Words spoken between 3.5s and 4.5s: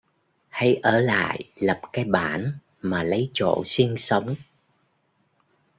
sinh sống